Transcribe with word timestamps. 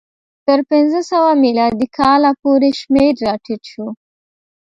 تر 0.45 0.59
پنځه 0.69 0.99
سوه 1.11 1.31
میلادي 1.43 1.87
کاله 1.97 2.31
پورې 2.41 2.69
شمېر 2.81 3.11
راټیټ 3.25 3.61
شو. 3.71 3.87